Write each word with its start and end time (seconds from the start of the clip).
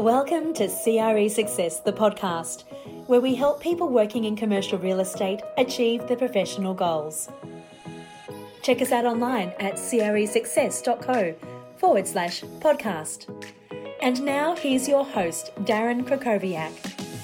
Welcome 0.00 0.54
to 0.54 0.66
CRE 0.66 1.28
Success, 1.28 1.80
the 1.80 1.92
podcast, 1.92 2.64
where 3.06 3.20
we 3.20 3.34
help 3.34 3.60
people 3.60 3.90
working 3.90 4.24
in 4.24 4.34
commercial 4.34 4.78
real 4.78 5.00
estate 5.00 5.42
achieve 5.58 6.08
their 6.08 6.16
professional 6.16 6.72
goals. 6.72 7.28
Check 8.62 8.80
us 8.80 8.92
out 8.92 9.04
online 9.04 9.52
at 9.60 9.74
cresuccess.co 9.74 11.34
forward 11.76 12.08
slash 12.08 12.40
podcast. 12.60 13.28
And 14.00 14.22
now 14.22 14.56
here's 14.56 14.88
your 14.88 15.04
host, 15.04 15.50
Darren 15.64 16.06
Krakowiak. 16.06 16.72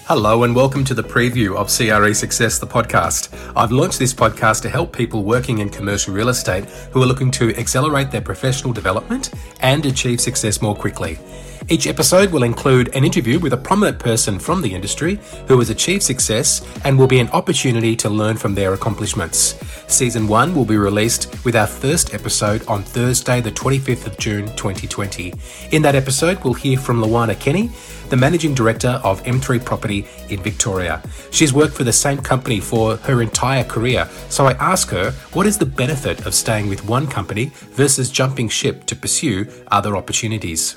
Hello 0.05 0.43
and 0.43 0.55
welcome 0.55 0.85
to 0.85 0.93
the 0.93 1.03
preview 1.03 1.57
of 1.57 1.69
CRE 1.69 2.13
Success, 2.13 2.59
the 2.59 2.67
podcast. 2.67 3.35
I've 3.57 3.73
launched 3.73 3.99
this 3.99 4.13
podcast 4.13 4.61
to 4.63 4.69
help 4.69 4.95
people 4.95 5.25
working 5.25 5.61
in 5.61 5.71
commercial 5.71 6.13
real 6.13 6.29
estate 6.29 6.67
who 6.93 7.03
are 7.03 7.07
looking 7.07 7.31
to 7.33 7.57
accelerate 7.57 8.11
their 8.11 8.21
professional 8.21 8.75
development 8.75 9.31
and 9.61 9.87
achieve 9.87 10.21
success 10.21 10.61
more 10.61 10.77
quickly. 10.77 11.19
Each 11.69 11.89
episode 11.89 12.31
will 12.31 12.45
include 12.45 12.95
an 12.95 13.05
interview 13.05 13.41
with 13.41 13.53
a 13.53 13.57
prominent 13.57 13.99
person 13.99 14.39
from 14.39 14.63
the 14.63 14.73
industry 14.73 15.19
who 15.49 15.59
has 15.59 15.69
achieved 15.69 16.05
success 16.05 16.65
and 16.85 16.97
will 16.97 17.09
be 17.09 17.19
an 17.19 17.29
opportunity 17.31 17.97
to 17.97 18.09
learn 18.09 18.37
from 18.37 18.55
their 18.55 18.73
accomplishments. 18.73 19.57
Season 19.89 20.29
1 20.29 20.55
will 20.55 20.65
be 20.65 20.77
released 20.77 21.45
with 21.45 21.57
our 21.57 21.67
first 21.67 22.15
episode 22.15 22.65
on 22.69 22.85
Thursday, 22.85 23.41
the 23.41 23.51
25th 23.51 24.07
of 24.07 24.17
June 24.17 24.47
2020. 24.55 25.35
In 25.73 25.83
that 25.83 25.97
episode, 25.97 26.43
we'll 26.45 26.55
hear 26.55 26.79
from 26.79 27.03
Luana 27.03 27.39
Kenny, 27.39 27.73
the 28.11 28.17
managing 28.17 28.55
director 28.55 29.01
of 29.03 29.21
M3 29.25 29.65
Property 29.65 30.07
in 30.29 30.41
Victoria. 30.41 31.03
She's 31.33 31.53
worked 31.53 31.75
for 31.75 31.83
the 31.83 31.93
same 31.93 32.19
company 32.19 32.61
for 32.61 32.97
her 32.99 33.23
entire 33.23 33.65
career, 33.65 34.09
so 34.29 34.47
I 34.47 34.53
ask 34.53 34.89
her 34.91 35.11
what 35.33 35.47
is 35.47 35.59
the 35.59 35.67
benefit 35.67 36.27
of 36.27 36.35
staying 36.35 36.69
with 36.69 36.85
one 36.85 37.09
company 37.09 37.47
versus 37.73 38.09
jumping 38.09 38.49
ship 38.49 38.87
to 38.87 38.95
pursue 38.95 39.49
other 39.73 39.97
opportunities. 39.97 40.77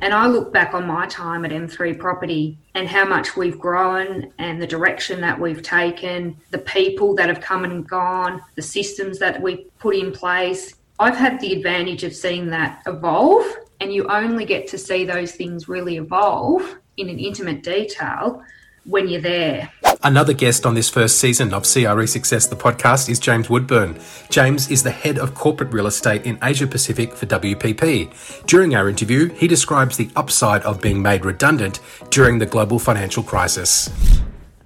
And 0.00 0.14
I 0.14 0.28
look 0.28 0.52
back 0.52 0.74
on 0.74 0.86
my 0.86 1.06
time 1.06 1.44
at 1.44 1.50
M3 1.50 1.98
Property 1.98 2.56
and 2.74 2.86
how 2.86 3.04
much 3.04 3.36
we've 3.36 3.58
grown 3.58 4.32
and 4.38 4.62
the 4.62 4.66
direction 4.66 5.20
that 5.22 5.38
we've 5.38 5.62
taken, 5.62 6.36
the 6.50 6.58
people 6.58 7.16
that 7.16 7.28
have 7.28 7.40
come 7.40 7.64
and 7.64 7.86
gone, 7.88 8.40
the 8.54 8.62
systems 8.62 9.18
that 9.18 9.42
we've 9.42 9.66
put 9.78 9.96
in 9.96 10.12
place. 10.12 10.74
I've 11.00 11.16
had 11.16 11.40
the 11.40 11.52
advantage 11.52 12.04
of 12.04 12.14
seeing 12.14 12.48
that 12.50 12.82
evolve, 12.86 13.44
and 13.80 13.92
you 13.92 14.06
only 14.08 14.44
get 14.44 14.68
to 14.68 14.78
see 14.78 15.04
those 15.04 15.32
things 15.32 15.68
really 15.68 15.96
evolve 15.96 16.78
in 16.96 17.08
an 17.08 17.18
intimate 17.18 17.62
detail 17.62 18.42
when 18.84 19.08
you're 19.08 19.20
there. 19.20 19.70
Another 20.04 20.32
guest 20.32 20.64
on 20.64 20.74
this 20.74 20.88
first 20.88 21.18
season 21.18 21.52
of 21.52 21.64
CRE 21.64 22.06
Success, 22.06 22.46
the 22.46 22.54
podcast, 22.54 23.08
is 23.08 23.18
James 23.18 23.50
Woodburn. 23.50 23.98
James 24.30 24.70
is 24.70 24.84
the 24.84 24.92
head 24.92 25.18
of 25.18 25.34
corporate 25.34 25.72
real 25.72 25.88
estate 25.88 26.24
in 26.24 26.38
Asia 26.40 26.68
Pacific 26.68 27.14
for 27.14 27.26
WPP. 27.26 28.46
During 28.46 28.76
our 28.76 28.88
interview, 28.88 29.28
he 29.30 29.48
describes 29.48 29.96
the 29.96 30.08
upside 30.14 30.62
of 30.62 30.80
being 30.80 31.02
made 31.02 31.24
redundant 31.24 31.80
during 32.10 32.38
the 32.38 32.46
global 32.46 32.78
financial 32.78 33.24
crisis. 33.24 33.90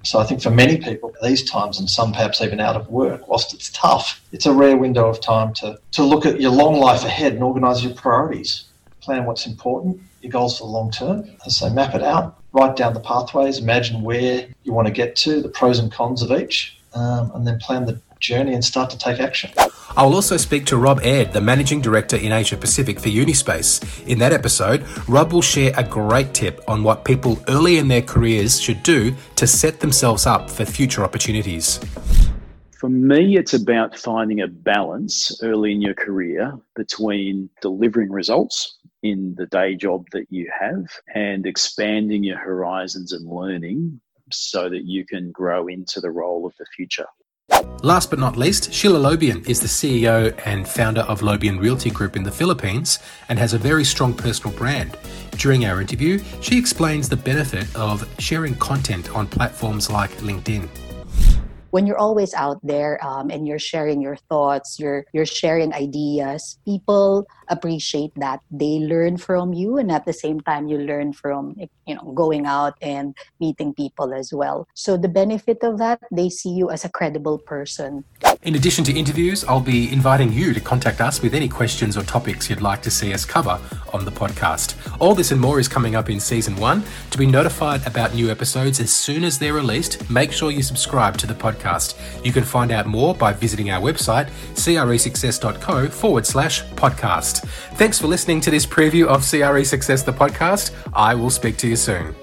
So 0.03 0.19
I 0.19 0.23
think 0.25 0.39
for 0.39 0.51
many 0.51 0.77
people, 0.77 1.11
these 1.23 1.49
times, 1.49 1.79
and 1.79 1.89
some 1.89 2.11
perhaps 2.11 2.39
even 2.39 2.59
out 2.59 2.75
of 2.75 2.87
work, 2.89 3.27
whilst 3.27 3.55
it's 3.55 3.71
tough, 3.71 4.21
it's 4.31 4.45
a 4.45 4.53
rare 4.53 4.77
window 4.77 5.09
of 5.09 5.19
time 5.19 5.51
to, 5.55 5.79
to 5.93 6.03
look 6.03 6.27
at 6.27 6.39
your 6.39 6.51
long 6.51 6.79
life 6.79 7.05
ahead 7.05 7.33
and 7.33 7.41
organise 7.41 7.83
your 7.83 7.95
priorities. 7.95 8.65
Plan 9.01 9.25
what's 9.25 9.47
important, 9.47 9.99
your 10.23 10.31
goals 10.31 10.57
for 10.57 10.65
the 10.65 10.71
long 10.71 10.89
term. 10.89 11.29
So 11.47 11.69
map 11.69 11.93
it 11.93 12.01
out, 12.01 12.41
write 12.53 12.75
down 12.75 12.93
the 12.93 12.99
pathways, 12.99 13.59
imagine 13.59 14.01
where 14.01 14.47
you 14.63 14.73
want 14.73 14.87
to 14.87 14.93
get 14.93 15.15
to, 15.17 15.41
the 15.41 15.49
pros 15.49 15.79
and 15.79 15.91
cons 15.91 16.21
of 16.21 16.31
each, 16.31 16.77
um, 16.93 17.31
and 17.35 17.45
then 17.45 17.59
plan 17.59 17.85
the 17.85 17.99
journey 18.19 18.53
and 18.53 18.63
start 18.63 18.89
to 18.89 18.97
take 18.97 19.19
action. 19.19 19.51
I 19.95 20.03
will 20.03 20.15
also 20.15 20.37
speak 20.37 20.65
to 20.67 20.77
Rob 20.77 21.01
Aird, 21.03 21.33
the 21.33 21.41
Managing 21.41 21.81
Director 21.81 22.15
in 22.15 22.31
Asia 22.31 22.57
Pacific 22.57 22.99
for 22.99 23.09
Unispace. 23.09 23.81
In 24.07 24.17
that 24.19 24.31
episode, 24.31 24.85
Rob 25.07 25.33
will 25.33 25.41
share 25.41 25.73
a 25.77 25.83
great 25.83 26.33
tip 26.33 26.63
on 26.67 26.83
what 26.83 27.03
people 27.03 27.37
early 27.49 27.77
in 27.77 27.89
their 27.89 28.01
careers 28.01 28.59
should 28.59 28.81
do 28.81 29.13
to 29.35 29.45
set 29.45 29.81
themselves 29.81 30.25
up 30.25 30.49
for 30.49 30.65
future 30.65 31.03
opportunities. 31.03 31.79
For 32.79 32.89
me, 32.89 33.37
it's 33.37 33.53
about 33.53 33.97
finding 33.97 34.41
a 34.41 34.47
balance 34.47 35.39
early 35.43 35.73
in 35.73 35.81
your 35.81 35.93
career 35.93 36.57
between 36.75 37.49
delivering 37.61 38.11
results 38.11 38.77
in 39.03 39.35
the 39.37 39.45
day 39.47 39.75
job 39.75 40.05
that 40.13 40.25
you 40.29 40.49
have 40.57 40.85
and 41.13 41.45
expanding 41.45 42.23
your 42.23 42.37
horizons 42.37 43.11
and 43.11 43.29
learning 43.29 43.99
so 44.31 44.69
that 44.69 44.85
you 44.85 45.05
can 45.05 45.31
grow 45.31 45.67
into 45.67 45.99
the 46.01 46.09
role 46.09 46.45
of 46.45 46.53
the 46.57 46.65
future. 46.75 47.05
Last 47.83 48.09
but 48.09 48.19
not 48.19 48.37
least, 48.37 48.73
Sheila 48.73 48.97
Lobien 48.97 49.43
is 49.45 49.59
the 49.59 49.67
CEO 49.67 50.33
and 50.45 50.65
founder 50.65 51.01
of 51.01 51.21
Lobien 51.21 51.59
Realty 51.59 51.89
Group 51.89 52.15
in 52.15 52.23
the 52.23 52.31
Philippines 52.31 52.99
and 53.27 53.37
has 53.37 53.53
a 53.53 53.57
very 53.57 53.83
strong 53.83 54.13
personal 54.13 54.55
brand. 54.57 54.97
During 55.31 55.65
our 55.65 55.81
interview, 55.81 56.23
she 56.41 56.57
explains 56.57 57.09
the 57.09 57.17
benefit 57.17 57.73
of 57.75 58.07
sharing 58.19 58.55
content 58.55 59.13
on 59.13 59.27
platforms 59.27 59.91
like 59.91 60.11
LinkedIn 60.19 60.69
when 61.73 61.87
you're 61.87 61.97
always 61.97 62.35
out 62.35 62.61
there 62.61 63.03
um, 63.03 63.31
and 63.31 63.47
you're 63.47 63.57
sharing 63.57 63.99
your 63.99 64.15
thoughts, 64.29 64.77
you're 64.77 65.09
you're 65.11 65.25
sharing 65.25 65.73
ideas, 65.73 66.61
people 66.69 67.25
appreciate 67.49 68.13
that. 68.17 68.45
They 68.51 68.77
learn 68.77 69.17
from 69.17 69.57
you, 69.57 69.81
and 69.81 69.91
at 69.91 70.05
the 70.05 70.13
same 70.13 70.39
time, 70.45 70.69
you 70.69 70.77
learn 70.77 71.17
from 71.17 71.57
you 71.57 71.95
know 71.97 72.13
going 72.13 72.45
out 72.45 72.77
and 72.79 73.17
meeting 73.41 73.73
people 73.73 74.13
as 74.13 74.29
well. 74.31 74.69
So 74.77 75.01
the 75.01 75.09
benefit 75.09 75.65
of 75.65 75.81
that, 75.81 75.97
they 76.13 76.29
see 76.29 76.53
you 76.53 76.69
as 76.69 76.85
a 76.85 76.93
credible 76.93 77.39
person. 77.39 78.05
In 78.45 78.55
addition 78.55 78.83
to 78.85 78.93
interviews, 78.93 79.45
I'll 79.45 79.61
be 79.61 79.91
inviting 79.91 80.33
you 80.33 80.53
to 80.53 80.59
contact 80.59 80.99
us 80.99 81.21
with 81.21 81.33
any 81.33 81.47
questions 81.47 81.95
or 81.95 82.03
topics 82.03 82.49
you'd 82.49 82.61
like 82.61 82.81
to 82.81 82.91
see 82.91 83.13
us 83.13 83.23
cover 83.23 83.57
on 83.93 84.03
the 84.03 84.11
podcast. 84.11 84.75
All 84.99 85.15
this 85.15 85.31
and 85.31 85.39
more 85.39 85.61
is 85.61 85.69
coming 85.69 85.95
up 85.95 86.09
in 86.09 86.19
season 86.19 86.57
one. 86.57 86.83
To 87.11 87.17
be 87.17 87.25
notified 87.25 87.87
about 87.87 88.13
new 88.13 88.29
episodes 88.29 88.81
as 88.81 88.91
soon 88.91 89.23
as 89.23 89.39
they're 89.39 89.53
released, 89.53 90.09
make 90.09 90.33
sure 90.33 90.51
you 90.51 90.61
subscribe 90.61 91.17
to 91.19 91.27
the 91.27 91.33
podcast. 91.33 91.95
You 92.25 92.33
can 92.33 92.43
find 92.43 92.71
out 92.73 92.85
more 92.85 93.15
by 93.15 93.31
visiting 93.31 93.71
our 93.71 93.81
website, 93.81 94.29
cresuccess.co 94.55 95.87
forward 95.87 96.25
slash 96.25 96.63
podcast. 96.71 97.47
Thanks 97.77 97.97
for 97.97 98.07
listening 98.07 98.41
to 98.41 98.51
this 98.51 98.65
preview 98.65 99.05
of 99.05 99.21
CRE 99.21 99.63
Success, 99.63 100.03
the 100.03 100.11
podcast. 100.11 100.71
I 100.93 101.15
will 101.15 101.29
speak 101.29 101.55
to 101.59 101.67
you 101.69 101.77
soon. 101.77 102.13